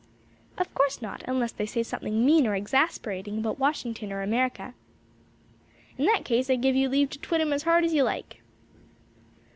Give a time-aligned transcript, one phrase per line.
[0.57, 4.73] "Of course not, unless they say something mean or exasperating about Washington or America."
[5.95, 8.41] "In that case I give you leave to twit 'em as hard as you like."